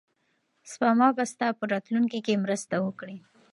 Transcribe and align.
سپما 0.71 1.09
به 1.17 1.23
ستا 1.31 1.47
په 1.57 1.63
راتلونکي 1.73 2.19
کې 2.25 2.41
مرسته 2.43 2.75
وکړي. 2.85 3.17